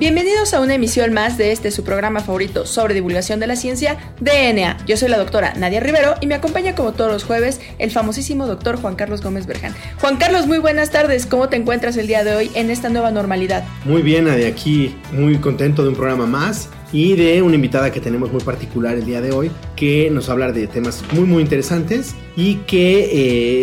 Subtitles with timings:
[0.00, 3.98] Bienvenidos a una emisión más de este su programa favorito sobre divulgación de la ciencia,
[4.22, 4.86] DNA.
[4.86, 8.46] Yo soy la doctora Nadia Rivero y me acompaña como todos los jueves el famosísimo
[8.46, 9.74] doctor Juan Carlos Gómez Berján.
[10.00, 11.26] Juan Carlos, muy buenas tardes.
[11.26, 13.62] ¿Cómo te encuentras el día de hoy en esta nueva normalidad?
[13.84, 18.00] Muy bien, Nadia, aquí muy contento de un programa más y de una invitada que
[18.00, 21.24] tenemos muy particular el día de hoy, que nos va a hablar de temas muy
[21.24, 23.10] muy interesantes y que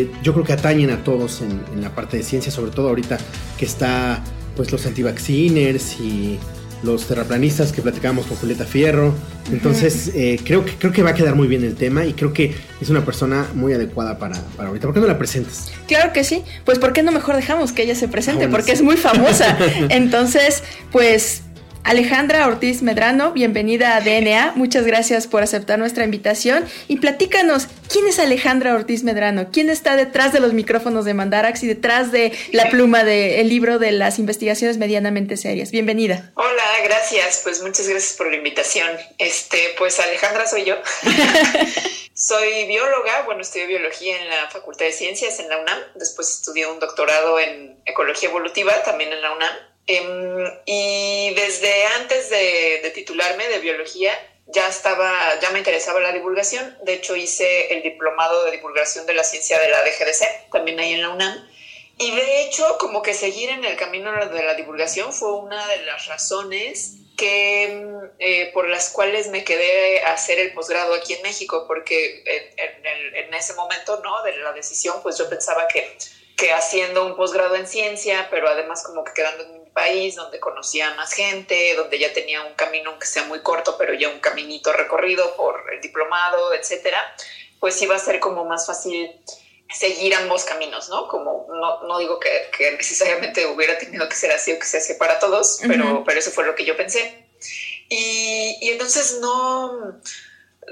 [0.01, 2.89] eh, yo creo que atañen a todos en, en la parte de ciencia, sobre todo
[2.89, 3.17] ahorita
[3.57, 4.21] que está
[4.57, 6.37] pues los antivacciners y
[6.83, 9.13] los terraplanistas que platicábamos con Julieta Fierro.
[9.51, 12.33] Entonces, eh, creo, que, creo que va a quedar muy bien el tema y creo
[12.33, 14.87] que es una persona muy adecuada para, para ahorita.
[14.87, 15.71] ¿Por qué no la presentas?
[15.87, 16.43] Claro que sí.
[16.65, 18.45] Pues, ¿por qué no mejor dejamos que ella se presente?
[18.45, 19.57] Ah, Porque es muy famosa.
[19.89, 21.43] Entonces, pues
[21.87, 24.51] Alejandra Ortiz Medrano, bienvenida a DNA.
[24.55, 26.69] Muchas gracias por aceptar nuestra invitación.
[26.89, 29.51] Y platícanos, ¿quién es Alejandra Ortiz Medrano?
[29.53, 33.79] ¿Quién está detrás de los micrófonos de Mandarax y detrás de la pluma del libro
[33.79, 35.71] de las investigaciones medianamente serias?
[35.71, 36.33] Bienvenida.
[36.33, 37.39] Hola, gracias.
[37.41, 38.89] Pues muchas gracias por la invitación.
[39.17, 40.75] Este, pues Alejandra soy yo.
[42.13, 45.79] soy bióloga, bueno, estudié biología en la Facultad de Ciencias en la UNAM.
[45.95, 49.55] Después estudié un doctorado en ecología evolutiva también en la UNAM
[49.87, 54.13] Em, y desde antes de, titularme de biología,
[54.47, 56.77] ya estaba, ya me interesaba la divulgación.
[56.83, 60.93] De hecho, hice el diplomado de divulgación de la ciencia de la DGDC, también ahí
[60.93, 61.49] en la UNAM.
[61.97, 65.85] Y de hecho, como que seguir en el camino de la divulgación fue una de
[65.85, 67.83] las razones que,
[68.19, 72.23] eh, por las cuales me quedé a hacer el posgrado aquí en México, porque
[72.55, 74.21] en, en, ese momento, ¿no?
[74.23, 75.97] De la decisión, pues yo pensaba que,
[76.35, 80.95] que haciendo un posgrado en ciencia, pero además como que quedando en país, donde conocía
[80.95, 84.73] más gente, donde ya tenía un camino, aunque sea muy corto, pero ya un caminito
[84.73, 86.99] recorrido por el diplomado, etcétera,
[87.59, 89.11] pues iba a ser como más fácil
[89.71, 91.07] seguir ambos caminos, ¿no?
[91.07, 94.77] Como no, no digo que, que, necesariamente hubiera tenido que ser así o que se
[94.79, 97.27] hace para todos, pero, pero eso fue lo que yo pensé.
[97.87, 100.01] Y, y entonces no,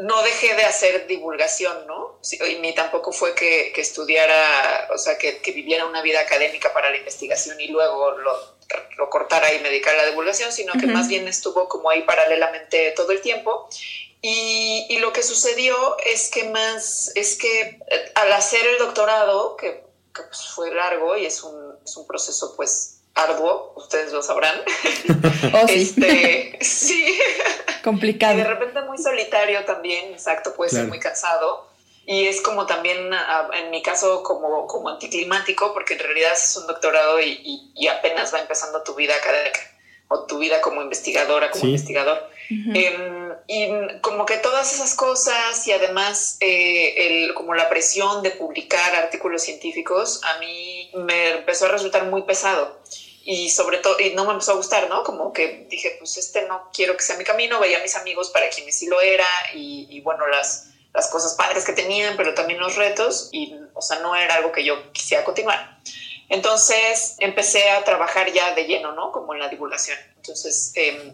[0.01, 2.19] no dejé de hacer divulgación, ¿no?
[2.59, 6.89] ni tampoco fue que, que estudiara, o sea, que, que, viviera una vida académica para
[6.89, 8.55] la investigación y luego lo
[8.97, 12.03] lo cortara y me dedicara a la divulgación, sino que más bien estuvo como ahí
[12.03, 13.67] paralelamente todo el tiempo.
[14.21, 19.55] Y, y, lo que sucedió es que más, es que eh, al hacer el doctorado,
[19.55, 24.55] que, pues fue largo y es un, es un, proceso pues arduo, ustedes lo sabrán.
[25.53, 25.81] Oh, sí.
[25.81, 27.17] Este, sí.
[27.83, 28.33] Complicado.
[28.33, 31.67] Y de repente muy solitario también, exacto, puede ser muy cansado
[32.05, 36.55] y es como también, ah, en mi caso, como, como anticlimático, porque en realidad es
[36.57, 39.59] un doctorado y, y, apenas va empezando tu vida académica
[40.07, 42.29] o tu vida como investigadora, como investigador.
[42.49, 48.29] Em, y como que todas esas cosas y además eh, el, como la presión de
[48.29, 52.77] publicar artículos científicos, a mí me empezó a resultar muy pesado
[53.25, 55.03] y sobre todo, y no me empezó a gustar, ¿no?
[55.03, 58.29] Como que dije, pues este no quiero que sea mi camino, veía a mis amigos
[58.29, 62.33] para quienes sí lo era y, y bueno, las las cosas padres que tenían, pero
[62.33, 65.77] también los retos y, o sea, no era algo que yo quisiera continuar.
[66.29, 69.11] Entonces empecé a trabajar ya de lleno, ¿no?
[69.11, 69.97] Como en la divulgación.
[70.15, 71.13] Entonces, em,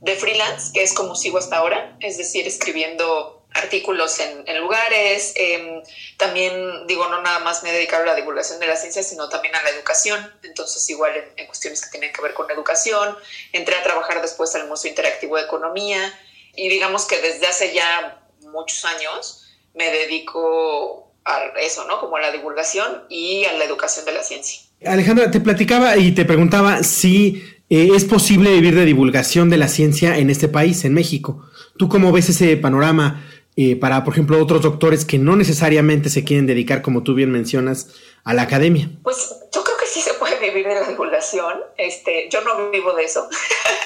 [0.00, 5.32] de freelance, que es como sigo hasta ahora, es decir, escribiendo artículos en, lugares.
[5.36, 5.82] Em,
[6.16, 9.28] también, digo, no nada más me he dedicado a la divulgación de la ciencia, sino
[9.28, 10.32] también a la educación.
[10.42, 13.16] Entonces, igual en, cuestiones que tienen que ver con educación.
[13.52, 16.12] Entré a trabajar después al Museo Interactivo de Economía
[16.54, 22.00] y digamos que desde hace ya muchos años me dedico a eso, ¿no?
[22.00, 24.60] Como a la divulgación y a la educación de la ciencia.
[24.84, 29.68] Alejandra, te platicaba y te preguntaba si eh, es posible vivir de divulgación de la
[29.68, 31.48] ciencia en este país, en México.
[31.78, 33.24] ¿Tú cómo ves ese panorama
[33.56, 37.30] eh, para, por ejemplo, otros doctores que no necesariamente se quieren dedicar, como tú bien
[37.30, 38.90] mencionas, a la academia?
[39.02, 41.60] Pues yo creo que sí se puede vivir de la divulgación.
[41.76, 43.28] Este, yo no vivo de eso.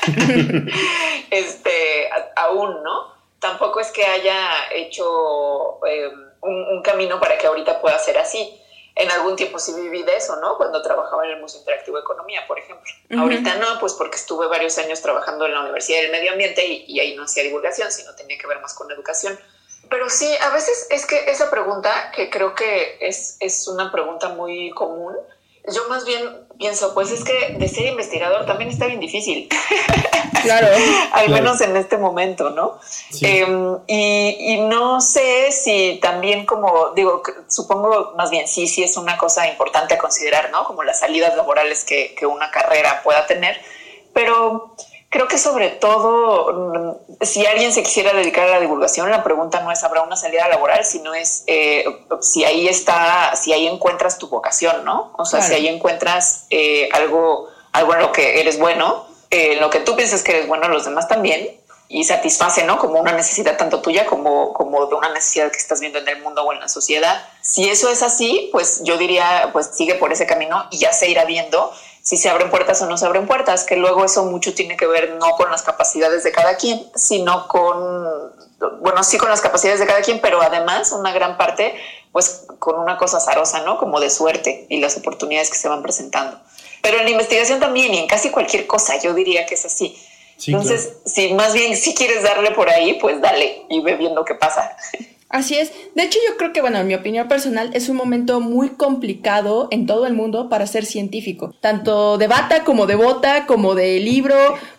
[1.31, 3.17] este, aún, ¿no?
[3.47, 8.61] tampoco es que haya hecho eh, un, camino para que ahorita pueda ser así.
[8.95, 10.57] En algún tiempo sí viví de eso, ¿no?
[10.57, 12.91] Cuando trabajaba en el Museo Interactivo de Economía, por ejemplo.
[13.19, 16.99] Ahorita no, pues porque estuve varios años trabajando en la Universidad del Medio Ambiente y,
[16.99, 19.39] ahí no hacía divulgación, sino tenía que ver más con educación.
[19.89, 24.31] Pero sí, a veces es que esa pregunta, que creo que es, es una pregunta
[24.31, 25.15] muy común,
[25.69, 29.49] Yo más bien pienso, pues es que de ser investigador también está bien difícil.
[30.43, 30.69] Claro.
[31.13, 32.79] Al menos en este momento, ¿no?
[33.21, 39.19] Em, y, no sé si también como, digo, supongo más bien sí, sí es una
[39.19, 40.65] cosa importante a considerar, ¿no?
[40.65, 43.61] Como las salidas laborales que, que una carrera pueda tener,
[44.13, 44.77] pero
[45.11, 49.61] creo que sobre todo, mm, si alguien se quisiera dedicar a la divulgación, la pregunta
[49.61, 51.85] no es habrá una salida laboral, sino es eh,
[52.21, 55.13] si ahí está, si ahí encuentras tu vocación, ¿no?
[55.17, 59.61] O sea, si ahí encuentras eh, algo, algo en lo que eres bueno, eh, en
[59.61, 62.79] lo que tú piensas que eres bueno, los demás también, y satisface, ¿no?
[62.79, 66.21] Como una necesidad tanto tuya como, como de una necesidad que estás viendo en el
[66.21, 67.25] mundo o en la sociedad.
[67.43, 71.09] Si eso es así, pues yo diría, pues sigue por ese camino y ya se
[71.09, 71.73] irá viendo
[72.07, 74.87] si se abren puertas o no se abren puertas, que luego eso mucho tiene que
[74.87, 78.33] ver no con las capacidades de cada quien, sino con,
[78.81, 81.75] bueno, sí con las capacidades de cada quien, pero además una gran parte,
[82.13, 83.77] pues con una cosa azarosa, ¿no?
[83.77, 86.39] Como de suerte y las oportunidades que se van presentando.
[86.81, 90.01] Pero en la investigación también y en casi cualquier cosa, yo diría que es así.
[90.47, 94.37] Entonces, si más bien si quieres darle por ahí, pues dale y ve viendo qué
[94.37, 94.77] pasa.
[95.37, 95.71] Así es.
[95.95, 99.69] De hecho, yo creo que, bueno, en mi opinión personal, es un momento muy complicado
[99.71, 101.55] en todo el mundo para ser científico.
[101.61, 104.35] Tanto de bata como de bota, como de libro,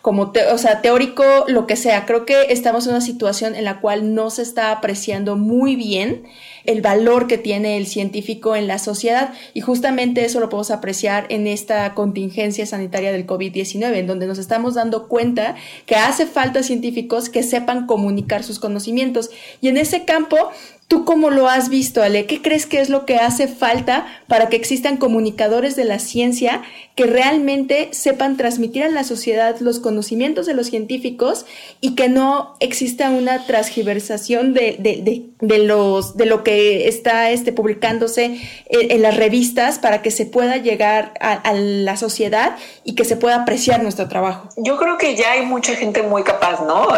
[0.08, 2.06] como, o sea, teórico, lo que sea.
[2.06, 6.22] Creo que estamos en una situación en la cual no se está apreciando muy bien
[6.64, 11.26] el valor que tiene el científico en la sociedad y justamente eso lo podemos apreciar
[11.28, 16.62] en esta contingencia sanitaria del COVID-19, en donde nos estamos dando cuenta que hace falta
[16.62, 19.28] científicos que sepan comunicar sus conocimientos
[19.60, 20.38] y en ese campo
[20.88, 22.24] ¿Tú cómo lo has visto, Ale?
[22.24, 26.62] ¿Qué crees que es lo que hace falta para que existan comunicadores de la ciencia
[26.94, 31.44] que realmente sepan transmitir a la sociedad los conocimientos de los científicos
[31.82, 38.40] y que no exista una transgiversación de, los, de lo que está este, publicándose
[38.70, 43.42] en, las revistas para que se pueda llegar a, la sociedad y que se pueda
[43.42, 44.48] apreciar nuestro trabajo?
[44.56, 46.88] Yo creo que ya hay mucha gente muy capaz, ¿no?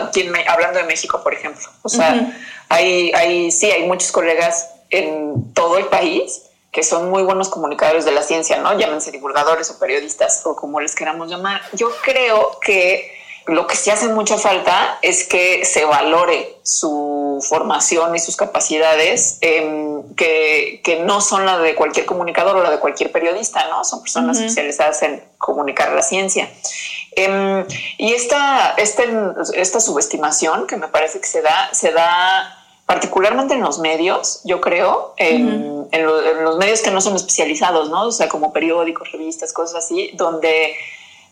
[0.46, 1.64] hablando de México, por ejemplo.
[1.82, 2.32] O sea,
[2.70, 8.04] hay, hay, sí, hay muchos colegas en todo el país que son muy buenos comunicadores
[8.04, 8.78] de la ciencia, ¿no?
[8.78, 11.60] Llámense divulgadores o periodistas o como les queramos llamar.
[11.72, 13.12] Yo creo que
[13.46, 19.38] lo que sí hace mucha falta es que se valore su formación y sus capacidades,
[19.40, 23.82] em, que, que, no son la de cualquier comunicador o la de cualquier periodista, ¿no?
[23.84, 26.48] Son personas especializadas en comunicar la ciencia.
[27.16, 27.66] Em,
[27.98, 29.02] y esta, esta,
[29.54, 32.59] esta subestimación que me parece que se da, se da
[32.90, 35.86] particularmente en los medios, yo creo, en,
[36.42, 38.06] los medios que no son especializados, ¿no?
[38.06, 40.74] O sea, como periódicos, revistas, cosas así, donde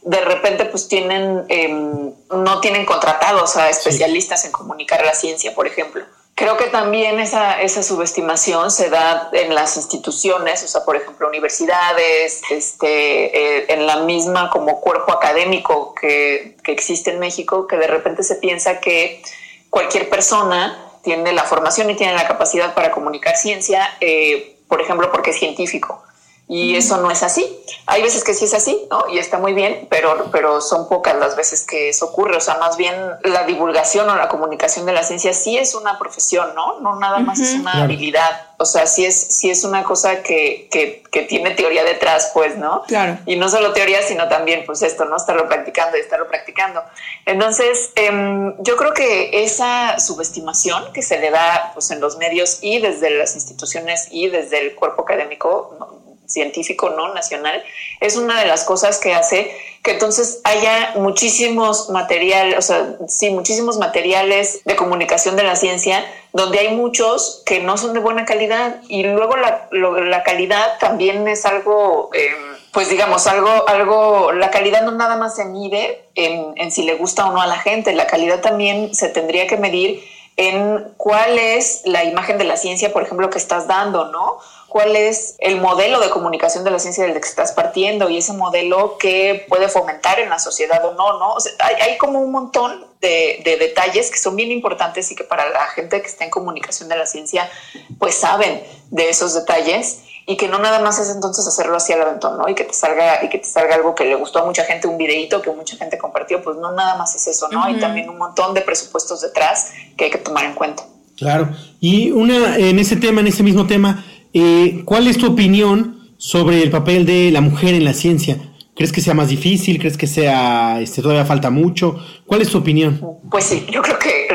[0.02, 5.66] de repente pues tienen, em, no tienen contratados a especialistas en comunicar la ciencia, por
[5.66, 6.04] ejemplo.
[6.36, 11.26] Creo que también esa, esa subestimación se da en las instituciones, o sea, por ejemplo,
[11.26, 17.76] universidades, este, eh, en la misma como cuerpo académico que, que existe en México, que
[17.76, 19.24] de repente se piensa que
[19.70, 25.10] cualquier persona tiene la formación y tiene la capacidad para comunicar ciencia, eh, por ejemplo,
[25.10, 26.02] porque es científico.
[26.50, 27.46] Y eso no es así.
[27.84, 29.04] Hay veces que sí es así, ¿no?
[29.12, 32.38] Y está muy bien, pero, pero son pocas las veces que eso ocurre.
[32.38, 35.98] O sea, más bien la divulgación o la comunicación de la ciencia sí es una
[35.98, 36.80] profesión, ¿no?
[36.80, 38.46] No nada más es una habilidad.
[38.56, 42.56] O sea, sí es, sí es una cosa que, que, que, tiene teoría detrás, pues,
[42.56, 42.82] ¿no?
[42.84, 43.18] Claro.
[43.26, 45.16] Y no solo teoría, sino también, pues, esto, ¿no?
[45.16, 46.82] Estarlo practicando y estarlo practicando.
[47.26, 52.58] Entonces, em, yo creo que esa subestimación que se le da, pues, en los medios
[52.62, 57.62] y desde las instituciones y desde el cuerpo académico, científico no nacional,
[58.00, 59.50] es una de las cosas que hace
[59.82, 66.04] que entonces haya muchísimos materiales, o sea, sí, muchísimos materiales de comunicación de la ciencia,
[66.32, 71.26] donde hay muchos que no son de buena calidad y luego la, la calidad también
[71.28, 76.52] es algo, em, pues digamos, algo, algo, la calidad no nada más se mide en,
[76.56, 79.56] en si le gusta o no a la gente, la calidad también se tendría que
[79.56, 80.02] medir
[80.36, 84.38] en cuál es la imagen de la ciencia, por ejemplo, que estás dando, ¿no?
[84.68, 88.34] Cuál es el modelo de comunicación de la ciencia del que estás partiendo y ese
[88.34, 91.36] modelo que puede fomentar en la sociedad o no, ¿no?
[91.58, 96.00] hay, como un montón de, detalles que son bien importantes y que para la gente
[96.02, 97.50] que está en comunicación de la ciencia,
[97.98, 102.02] pues saben de esos detalles y que no nada más es entonces hacerlo así al
[102.02, 102.46] aventón, ¿no?
[102.50, 104.86] Y que te salga y que te salga algo que le gustó a mucha gente,
[104.86, 107.64] un videíto que mucha gente compartió, pues no nada más es eso, ¿no?
[107.64, 110.82] Hay también un montón de presupuestos detrás que hay que tomar en cuenta.
[111.16, 111.48] Claro.
[111.80, 116.62] Y una en ese tema, en ese mismo tema, eh, ¿Cuál es tu opinión sobre
[116.62, 118.38] el papel de la mujer en la ciencia?
[118.74, 119.78] ¿Crees que sea más difícil?
[119.78, 121.96] ¿Crees que sea este, todavía falta mucho?
[122.26, 123.18] ¿Cuál es tu opinión?
[123.30, 124.28] Pues sí, yo creo que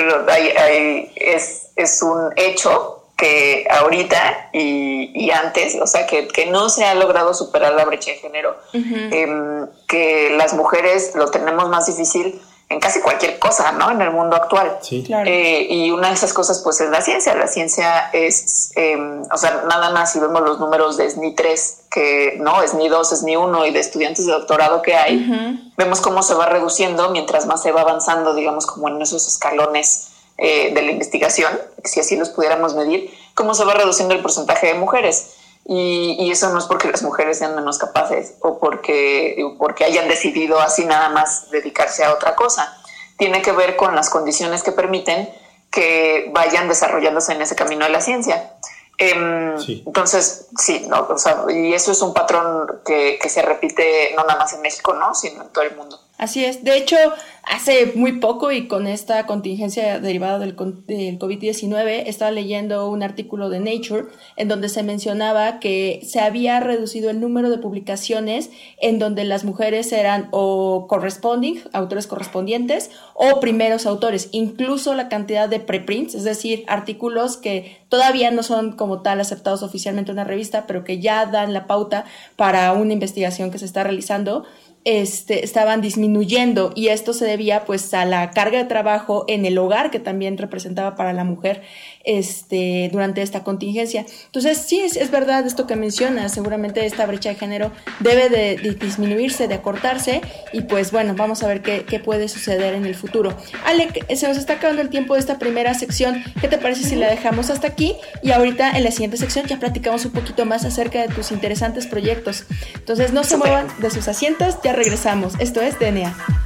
[1.16, 7.34] es, es un hecho que ahorita y, antes, o sea, que, no se ha logrado
[7.34, 12.42] superar la brecha de género, em, que las mujeres lo tenemos más difícil
[12.74, 13.92] en casi cualquier cosa, ¿no?
[13.92, 14.77] En el mundo actual.
[14.82, 15.03] Sí.
[15.06, 15.30] Claro.
[15.30, 17.36] Eh, y una de esas cosas, pues, es la ciencia.
[17.36, 21.77] La ciencia es, em, o sea, nada más si vemos los números de SNI 3,
[21.89, 26.24] que no, SNI 2, SNI 1 y de estudiantes de doctorado que hay, vemos cómo
[26.24, 30.82] se va reduciendo mientras más se va avanzando, digamos, como en esos escalones eh, de
[30.82, 31.53] la investigación,
[31.84, 35.36] si así los pudiéramos medir, cómo se va reduciendo el porcentaje de mujeres.
[35.65, 40.60] Y, eso no es porque las mujeres sean menos capaces o porque, porque hayan decidido
[40.60, 42.77] así nada más dedicarse a otra cosa.
[43.17, 45.29] Tiene que ver con las condiciones que permiten
[45.72, 48.53] que vayan desarrollándose en ese camino de la ciencia.
[48.98, 49.55] Em,
[49.88, 54.24] entonces, sí, no, o sea, y eso es un patrón que, que se repite no
[54.24, 55.15] nada más en México, ¿no?
[55.15, 56.00] sino en todo el mundo.
[56.17, 56.63] Así es.
[56.63, 56.96] De hecho,
[57.44, 63.50] hace muy poco y con esta contingencia derivada del, del COVID-19, estaba leyendo un artículo
[63.50, 64.06] de Nature
[64.38, 68.50] en donde se mencionaba que se había reducido el número de publicaciones
[68.82, 74.30] en donde las mujeres eran o corresponding, autores correspondientes, o primeros autores.
[74.32, 79.64] Incluso la cantidad de preprints, es decir, artículos que todavía no son como tal aceptados
[79.64, 83.66] oficialmente en una revista, pero que ya dan la pauta para una investigación que se
[83.66, 84.46] está realizando
[84.86, 89.58] este, estaban disminuyendo y esto se debía pues a la carga de trabajo en el
[89.58, 91.62] hogar que también representaba para la mujer
[92.04, 94.06] este, durante esta contingencia.
[94.26, 99.48] Entonces, sí, es, verdad esto que mencionas, seguramente esta brecha de género debe de, disminuirse,
[99.48, 103.38] de acortarse y pues bueno, vamos a ver qué, qué, puede suceder en el futuro.
[103.66, 106.96] Ale, se nos está acabando el tiempo de esta primera sección, ¿qué te parece si
[106.96, 107.96] la dejamos hasta aquí?
[108.22, 111.88] Y ahorita en la siguiente sección ya platicamos un poquito más acerca de tus interesantes
[111.88, 112.46] proyectos.
[112.76, 115.34] Entonces, no se muevan de sus asientos, ya regresamos.
[115.40, 116.43] Esto es DNA.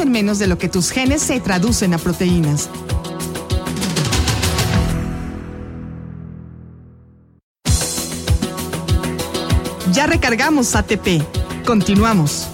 [0.00, 2.68] En menos de lo que tus genes se traducen a proteínas.
[9.92, 11.22] Ya recargamos ATP.
[11.66, 12.48] Continuamos.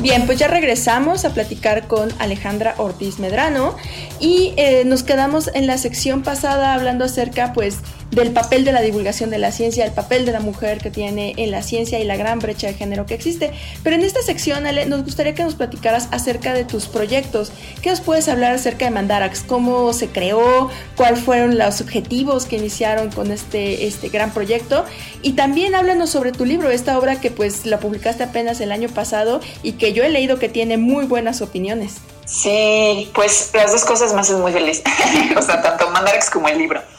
[0.00, 3.74] Bien, pues ya regresamos a platicar con Alejandra Ortiz Medrano
[4.20, 7.78] y eh, nos quedamos en la sección pasada hablando acerca pues
[8.22, 11.34] del papel de la divulgación de la ciencia, el papel de la mujer que tiene
[11.36, 13.52] en la ciencia y la gran brecha de género que existe.
[13.82, 17.52] Pero en esta sección, Ale, nos gustaría que nos platicaras acerca de tus proyectos.
[17.82, 19.42] ¿Qué nos puedes hablar acerca de Mandarax?
[19.42, 20.70] ¿Cómo se creó?
[20.96, 24.84] ¿Cuáles fueron los objetivos que iniciaron con este, este gran proyecto?
[25.22, 28.88] Y también háblanos sobre tu libro, esta obra que pues la publicaste apenas el año
[28.88, 31.96] pasado y que yo he leído que tiene muy buenas opiniones.
[32.24, 34.82] Sí, pues las dos cosas me hacen muy feliz.
[35.36, 36.95] o sea, tanto Mandarax como el libro.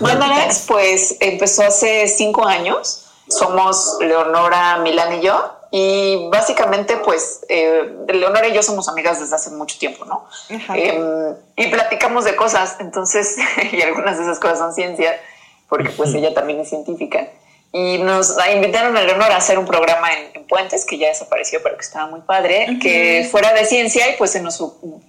[0.00, 3.06] Mandarax, pues empezó hace cinco años.
[3.28, 5.60] Somos Leonora, Milán y yo.
[5.72, 10.26] Y básicamente, pues, eh, Leonora y yo somos amigas desde hace mucho tiempo, ¿no?
[10.48, 13.36] Em, y platicamos de cosas, entonces,
[13.72, 15.20] y algunas de esas cosas son ciencia,
[15.68, 17.28] porque pues ella también es científica.
[17.72, 21.76] Y nos invitaron a Leonora a hacer un programa en, Puentes, que ya desapareció, pero
[21.76, 24.60] que estaba muy padre, que fuera de ciencia, y pues se nos,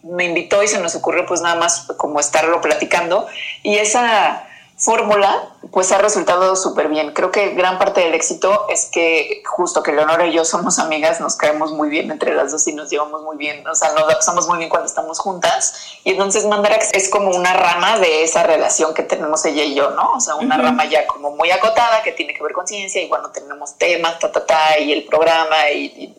[0.04, 3.26] me invitó y se nos ocurrió pues nada más como estarlo platicando.
[3.64, 4.48] Y esa
[4.82, 7.14] fórmula pues ha resultado súper bien.
[7.14, 11.20] Creo que gran parte del éxito es que justo que Leonora y yo somos amigas,
[11.22, 14.12] nos caemos muy bien entre las dos y nos llevamos muy bien, o sea, nos
[14.16, 16.00] pasamos muy bien cuando estamos juntas.
[16.04, 19.92] Y entonces Mandarax es como una rama de esa relación que tenemos ella y yo,
[19.92, 20.14] ¿no?
[20.14, 23.08] O sea, una rama ya como muy acotada que tiene que ver con ciencia y
[23.08, 26.16] bueno, tenemos temas, ta, ta, ta, y el programa y,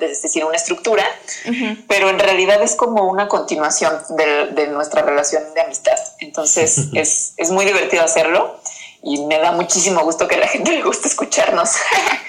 [0.00, 1.04] es decir, una estructura,
[1.86, 5.98] pero en realidad es como una continuación de, de nuestra relación de amistad.
[6.20, 8.58] Entonces es, es muy divertido hacerlo
[9.02, 11.70] y me da muchísimo gusto que a la gente le guste escucharnos.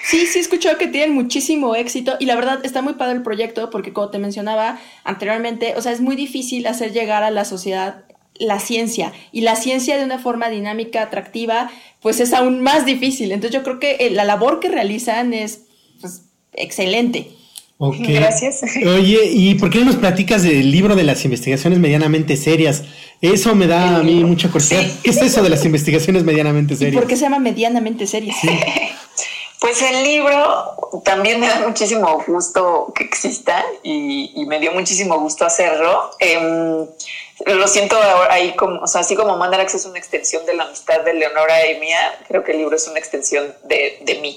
[0.02, 3.22] Sí, sí, he escuchado que tienen muchísimo éxito y la verdad está muy padre el
[3.22, 7.44] proyecto porque como te mencionaba anteriormente, o sea, es muy difícil hacer llegar a la
[7.44, 8.06] sociedad
[8.40, 13.30] la ciencia y la ciencia de una forma dinámica, atractiva, pues es aún más difícil.
[13.30, 15.66] Entonces yo creo que eh, la labor que realizan es
[16.00, 16.22] pues,
[16.54, 17.28] excelente.
[17.78, 18.60] Gracias.
[18.86, 22.84] Oye, ¿y por qué no nos platicas del libro de las investigaciones medianamente serias?
[23.20, 24.82] Eso me da a mí mucha curiosidad.
[25.02, 27.00] ¿Qué es eso de las investigaciones medianamente serias?
[27.00, 28.36] ¿Por qué se llama medianamente serias?
[29.60, 35.44] Pues el libro también me da muchísimo gusto que exista y, me dio muchísimo gusto
[35.44, 36.12] hacerlo.
[36.18, 36.86] Em,
[37.44, 37.98] lo siento
[38.30, 41.70] ahí como, o sea, así como Mandarax es una extensión de la amistad de Leonora
[41.70, 44.36] y mía, creo que el libro es una extensión de, de mí.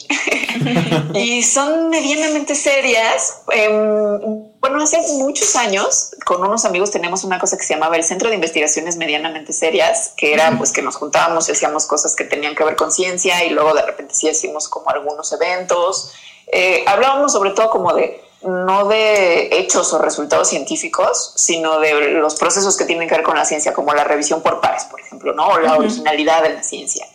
[1.13, 7.58] y son medianamente serias, em, Bueno, hace muchos años con unos amigos tenemos una cosa
[7.58, 11.50] que se llamaba el Centro de Investigaciones Medianamente Serias, que era pues que nos juntábamos
[11.50, 14.70] y hacíamos cosas que tenían que ver con ciencia y luego de repente sí hacíamos
[14.70, 16.13] como algunos eventos.
[16.48, 22.36] Eh, hablábamos sobre todo como de no de hechos o resultados científicos, sino de los
[22.36, 25.34] procesos que tienen que ver con la ciencia, como la revisión por pares, por ejemplo,
[25.34, 25.46] ¿no?
[25.46, 27.05] O la originalidad de la ciencia,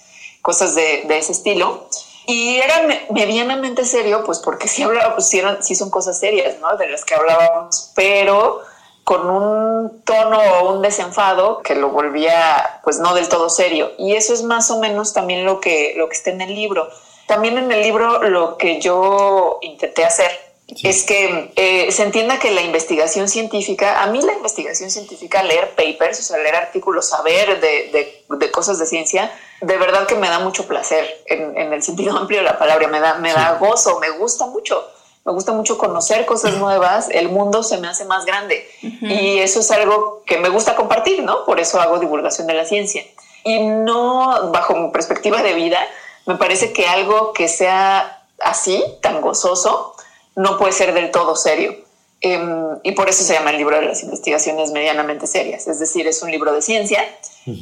[0.43, 1.88] cosas de, de ese estilo.
[2.30, 6.76] Y era medianamente serio, pues porque sí, hablaba, pues, sí, son cosas serias, ¿no?
[6.76, 8.61] De las que hablábamos, pero
[9.02, 13.92] con un tono o un desenfado que lo volvía, pues no del todo serio.
[13.97, 16.90] Y eso es más o menos también lo que, lo que está en el libro.
[17.26, 22.50] También en el libro lo que yo intenté hacer es que eh, se entienda que
[22.50, 27.60] la investigación científica, a mí la investigación científica, leer papers, o sea, leer artículos, saber
[27.60, 29.32] de, de, cosas de ciencia,
[29.62, 33.00] de verdad que me da mucho placer en, el sentido amplio de la palabra, me
[33.00, 34.87] da, me da gozo, me gusta mucho.
[35.25, 38.66] Me gusta mucho conocer cosas nuevas, el mundo se me hace más grande.
[38.80, 41.44] Y eso es algo que me gusta compartir, ¿no?
[41.44, 43.04] Por eso hago divulgación de la ciencia.
[43.44, 45.87] Y no, bajo mi perspectiva de vida,
[46.25, 49.94] me parece que algo que sea así, tan gozoso,
[50.38, 51.76] no puede ser del todo serio.
[52.21, 55.66] Em, y por eso se llama el libro de las investigaciones medianamente serias.
[55.66, 57.04] Es decir, es un libro de ciencia,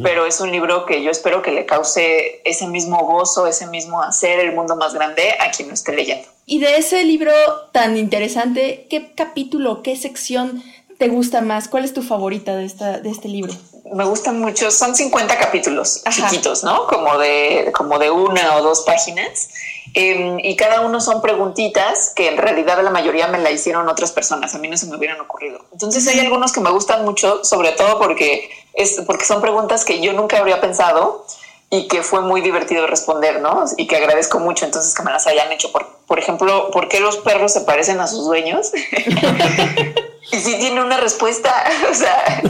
[0.02, 4.02] pero es un libro que yo espero que le cause ese mismo gozo, ese mismo
[4.02, 6.28] hacer el mundo más grande a quien lo esté leyendo.
[6.46, 7.32] Y de ese libro
[7.72, 10.62] tan interesante, ¿qué capítulo, qué sección
[10.98, 11.68] te gusta más?
[11.68, 13.52] ¿Cuál es tu favorita de, esta, de este libro?
[13.92, 16.86] Me gustan mucho, son 50 capítulos chiquitos, ¿no?
[16.86, 19.48] Como de, como de una o dos páginas.
[19.94, 24.12] Em, y cada uno son preguntitas que en realidad la mayoría me la hicieron otras
[24.12, 25.60] personas, a mí no se me hubieran ocurrido.
[25.72, 30.00] Entonces hay algunos que me gustan mucho, sobre todo porque, es, porque son preguntas que
[30.00, 31.24] yo nunca habría pensado
[31.70, 33.64] y que fue muy divertido responder, ¿no?
[33.76, 35.72] Y que agradezco mucho entonces que me las hayan hecho.
[35.72, 38.72] Por, por ejemplo, ¿por qué los perros se parecen a sus dueños?
[40.32, 41.52] y si tiene una respuesta,
[41.90, 42.42] o sea,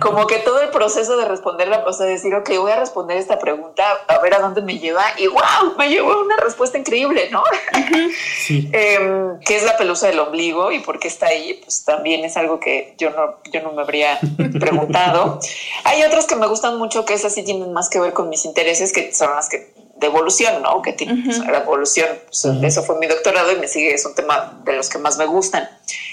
[0.00, 3.38] como que todo el proceso de responderla, o sea, decir, ok, voy a responder esta
[3.38, 7.42] pregunta, a ver a dónde me lleva, y wow, me llevó una respuesta increíble, ¿no?
[8.44, 8.70] Sí.
[8.82, 11.60] Em, ¿Qué es la pelusa del ombligo y por qué está ahí?
[11.62, 14.18] Pues también es algo que yo no, yo no me habría
[14.58, 15.40] preguntado.
[15.84, 18.44] Hay otras que me gustan mucho, que esas sí tienen más que ver con mis
[18.44, 20.82] intereses, que son las que de evolución, ¿no?
[20.82, 24.60] Que tiene la evolución, pues, eso fue mi doctorado y me sigue, es un tema
[24.64, 25.68] de los que más me gustan.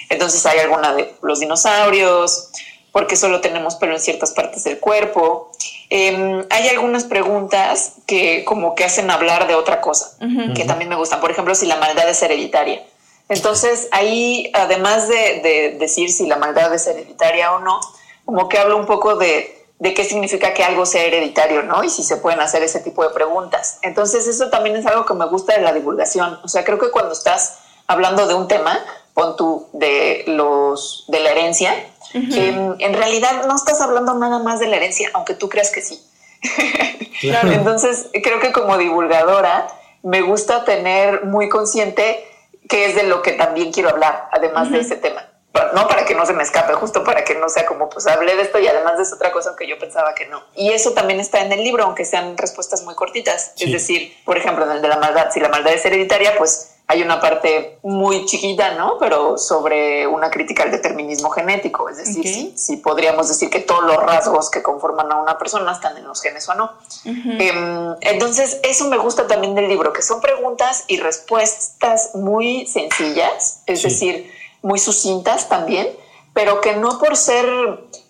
[0.10, 2.50] Entonces hay alguna de los dinosaurios,
[2.92, 5.52] porque solo tenemos pelo en ciertas partes del cuerpo.
[5.90, 10.18] Em, hay algunas preguntas que como que hacen hablar de otra cosa,
[10.56, 11.20] que también me gustan.
[11.20, 12.84] Por ejemplo, si la maldad es hereditaria.
[13.28, 17.80] Entonces ahí, además de, decir si la maldad es hereditaria o no,
[18.26, 21.84] como que hablo un poco de, de qué significa que algo sea hereditario, ¿no?
[21.84, 23.78] Y si se pueden hacer ese tipo de preguntas.
[23.84, 26.40] Entonces eso también es algo que me gusta de la divulgación.
[26.44, 31.20] O sea, creo que cuando estás hablando de un tema, pon tú de los de
[31.20, 31.74] la herencia,
[32.14, 35.82] em, en realidad no estás hablando nada más de la herencia, aunque tú creas que
[35.82, 36.02] sí.
[37.22, 39.68] Entonces, creo que como divulgadora
[40.04, 42.26] me gusta tener muy consciente
[42.68, 45.26] qué es de lo que también quiero hablar, además de ese tema.
[45.74, 48.36] No para que no se me escape, justo para que no sea como, pues hablé
[48.36, 50.44] de esto y además de esa otra cosa que yo pensaba que no.
[50.56, 53.54] Y eso también está en el libro, aunque sean respuestas muy cortitas.
[53.58, 56.76] Es decir, por ejemplo, en el de la maldad, si la maldad es hereditaria, pues
[56.92, 58.98] hay una parte muy chiquita, ¿no?
[59.00, 63.96] Pero sobre una crítica al determinismo genético, es decir, si, podríamos decir que todos los
[63.98, 66.72] rasgos que conforman a una persona están en los genes o no.
[67.06, 73.62] Em, entonces, eso me gusta también del libro, que son preguntas y respuestas muy sencillas,
[73.68, 75.88] es decir, muy sucintas también,
[76.34, 77.46] pero que no por ser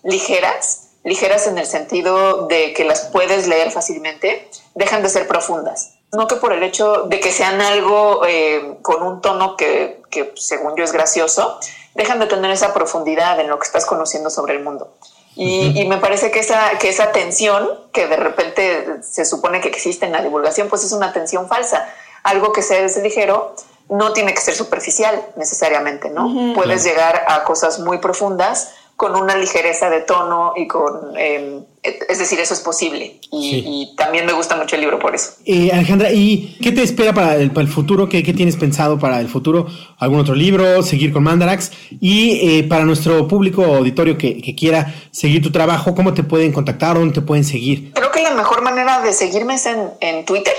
[0.04, 5.99] ligeras, ligeras en el sentido de que las puedes leer fácilmente, dejan de ser profundas
[6.12, 10.32] no que por el hecho de que sean algo eh, con un tono que, que,
[10.36, 11.58] según yo es gracioso,
[11.94, 14.94] dejan de tener esa profundidad en lo que estás conociendo sobre el mundo.
[15.36, 19.68] Y, y, me parece que esa, que esa tensión que de repente se supone que
[19.68, 21.88] existe en la divulgación, pues es una tensión falsa.
[22.24, 23.54] Algo que sea ligero
[23.88, 26.54] no tiene que ser superficial necesariamente, ¿no?
[26.54, 32.18] Puedes llegar a cosas muy profundas con una ligereza de tono y con, em, es
[32.18, 33.18] decir, eso es posible.
[33.32, 35.32] Y, también me gusta mucho el libro por eso.
[35.46, 38.08] Eh, Alejandra, ¿y qué te espera para el, futuro?
[38.08, 39.66] ¿Qué, tienes pensado para el futuro?
[39.98, 40.82] ¿Algún otro libro?
[40.82, 41.72] ¿Seguir con Mandarax?
[42.00, 46.96] Y eh, para nuestro público auditorio que, quiera seguir tu trabajo, ¿cómo te pueden contactar?
[46.96, 47.92] ¿Dónde te pueden seguir?
[47.94, 50.54] Creo que la mejor manera de seguirme es en, en Twitter,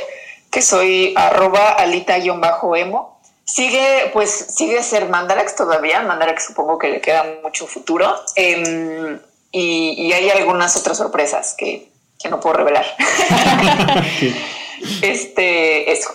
[0.49, 6.01] que soy arroba alita-emo Sigue, pues sigue ser Mandarax todavía.
[6.03, 8.15] Mandarax supongo que le queda mucho futuro.
[8.35, 9.19] Em,
[9.51, 11.91] y, hay algunas otras sorpresas que,
[12.29, 12.85] no puedo revelar.
[15.03, 16.09] Este, eso.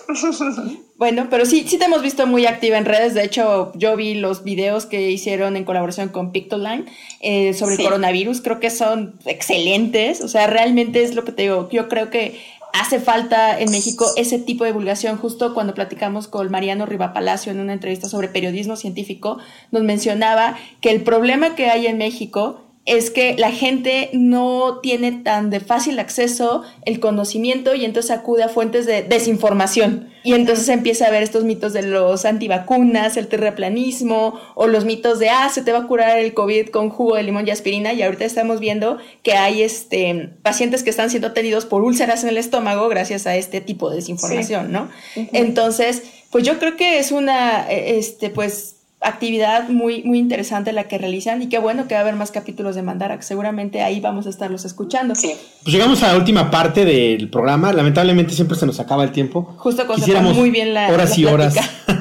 [0.97, 3.13] Bueno, pero sí, sí te hemos visto muy activa en redes.
[3.13, 6.85] De hecho, yo vi los videos que hicieron en colaboración con Pictoline
[7.21, 8.41] eh, sobre el coronavirus.
[8.41, 10.21] Creo que son excelentes.
[10.21, 11.69] O sea, realmente es lo que te digo.
[11.71, 12.41] Yo creo que
[12.73, 15.17] hace falta en México ese tipo de divulgación.
[15.17, 19.37] Justo cuando platicamos con Mariano Rivapalacio en una entrevista sobre periodismo científico,
[19.71, 25.11] nos mencionaba que el problema que hay en México es que la gente no tiene
[25.11, 30.09] tan de fácil acceso el conocimiento y entonces acude a fuentes de desinformación.
[30.23, 35.19] Y entonces empieza a ver estos mitos de los antivacunas, el terraplanismo o los mitos
[35.19, 37.91] de, ah, se te va a curar el COVID con jugo de limón y aspirina.
[37.91, 42.29] Y ahorita estamos viendo que hay este, pacientes que están siendo atendidos por úlceras en
[42.29, 44.89] el estómago gracias a este tipo de desinformación, ¿no?
[45.33, 50.85] Entonces, pues yo creo que es una, e, este, pues, actividad muy, muy interesante la
[50.85, 53.25] que realizan y qué bueno que va a haber más capítulos de Mandarax.
[53.25, 55.13] Seguramente ahí vamos a estarlos escuchando.
[55.15, 55.33] Sí.
[55.63, 57.71] Pues llegamos a la última parte del programa.
[57.73, 59.55] Lamentablemente siempre se nos acaba el tiempo.
[59.57, 61.55] Justo Quisiéramos muy bien la horas y horas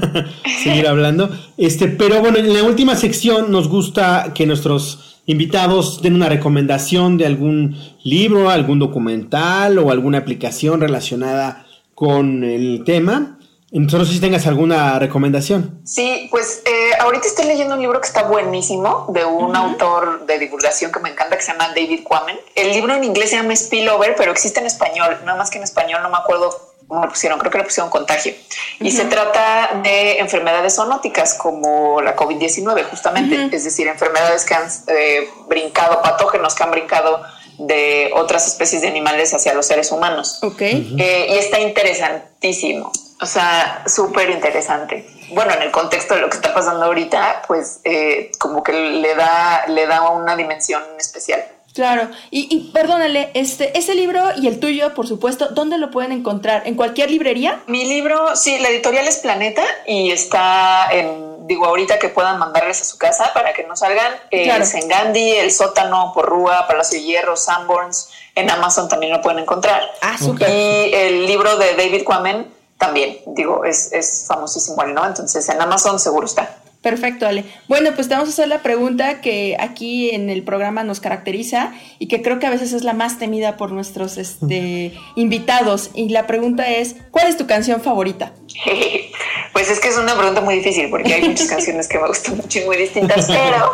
[0.62, 1.30] seguir hablando.
[1.56, 7.18] Este, pero bueno, en la última sección nos gusta que nuestros invitados den una recomendación
[7.18, 13.35] de algún libro, algún documental o alguna aplicación relacionada con el tema.
[13.72, 15.80] Entonces, no sé si tengas alguna recomendación.
[15.84, 20.38] Sí, pues eh, ahorita estoy leyendo un libro que está buenísimo de un autor de
[20.38, 22.38] divulgación que me encanta que se llama David Quammen.
[22.54, 25.64] El libro en inglés se llama Spillover, pero existe en español, nada más que en
[25.64, 28.32] español no me acuerdo cómo lo pusieron, creo que le pusieron contagio.
[28.78, 34.68] Y se trata de enfermedades zoonóticas como la COVID-19, justamente, es decir, enfermedades que han
[34.86, 37.20] eh, brincado, patógenos que han brincado
[37.58, 40.38] de otras especies de animales hacia los seres humanos.
[40.42, 40.60] Ok.
[40.60, 42.92] Eh, y está interesantísimo.
[43.20, 45.06] O sea, súper interesante.
[45.30, 49.14] Bueno, en el contexto de lo que está pasando ahorita, pues eh, como que le
[49.14, 51.44] da, le da una dimensión especial.
[51.74, 56.10] Claro, y, y, perdónale, este, ese libro y el tuyo, por supuesto, ¿dónde lo pueden
[56.10, 56.62] encontrar?
[56.64, 57.60] ¿En cualquier librería?
[57.66, 62.80] Mi libro, sí, la editorial es Planeta y está en, digo, ahorita que puedan mandarles
[62.80, 67.04] a su casa para que no salgan, eh, en Gandhi, El Sótano, Porrúa, Palacio de
[67.04, 69.82] Hierro, Sanborns, en Amazon también lo pueden encontrar.
[70.00, 70.48] Ah, súper.
[70.48, 75.06] Y el libro de David Quammen también, digo, es, es famosísimo, ¿no?
[75.06, 76.58] Entonces en Amazon seguro está.
[76.86, 77.44] Perfecto, Ale.
[77.66, 81.72] Bueno, pues te vamos a hacer la pregunta que aquí en el programa nos caracteriza
[81.98, 85.90] y que creo que a veces es la más temida por nuestros este, invitados.
[85.94, 88.32] Y la pregunta es, ¿cuál es tu canción favorita?
[89.52, 92.36] Pues es que es una pregunta muy difícil porque hay muchas canciones que me gustan
[92.42, 93.72] mucho y muy distintas, pero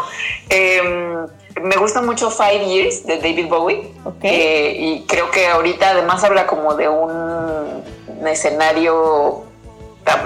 [0.49, 1.27] em,
[1.61, 3.91] me gusta mucho Five Years de David Bowie.
[4.23, 7.83] Eh, y creo que ahorita además habla como de un
[8.27, 9.45] escenario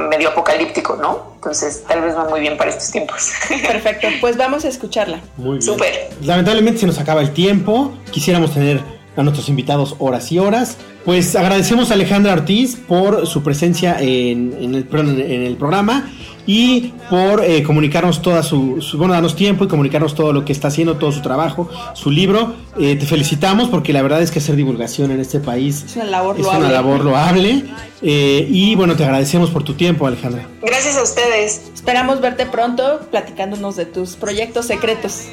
[0.09, 1.33] medio apocalíptico, ¿no?
[1.35, 3.33] Entonces tal vez va muy bien para estos tiempos.
[3.67, 5.21] Perfecto, pues vamos a escucharla.
[5.37, 5.63] Muy bien.
[5.63, 6.11] Súper.
[6.23, 8.81] Lamentablemente se nos acaba el tiempo, quisiéramos tener
[9.17, 10.77] a nuestros invitados horas y horas.
[11.05, 16.11] Pues agradecemos a Alejandra Ortiz por su presencia en, el, en el programa
[16.47, 20.69] y por eh, comunicarnos toda su, bueno, darnos tiempo y comunicarnos todo lo que está
[20.69, 22.55] haciendo, todo su trabajo, su libro.
[22.79, 26.05] Eh, te felicitamos porque la verdad es que hacer divulgación en este país es una
[26.05, 27.65] labor es Una labor loable.
[28.03, 30.47] Eh, y bueno, te agradecemos por tu tiempo, Alejandra.
[30.63, 31.63] Gracias a ustedes.
[31.75, 35.25] Esperamos verte pronto platicándonos de tus proyectos secretos.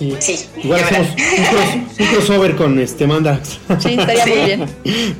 [0.00, 0.16] Sí.
[0.18, 1.08] sí Igual hacemos
[1.98, 3.58] un, crossover con este Mandrax.
[3.80, 4.66] Sí, estaría muy bien.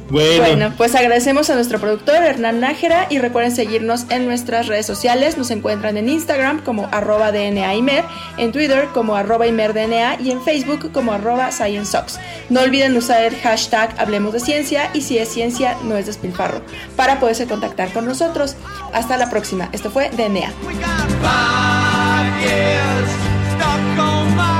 [0.09, 0.73] Bueno.
[0.77, 5.37] pues agradecemos a nuestro productor Hernán Nájera y recuerden seguirnos en nuestras redes sociales.
[5.37, 8.05] Nos encuentran en Instagram como arroba DNAImer,
[8.39, 12.19] en Twitter como arroba ImerDNA y en Facebook como arroba ScienceSox.
[12.49, 16.63] No olviden usar el hashtag Hablemos de Ciencia y si es ciencia no es despilfarro
[16.97, 18.57] para poderse contactar con nosotros.
[18.95, 19.69] Hasta la próxima.
[19.73, 20.51] Esto fue DNA.
[23.61, 24.60] DNA.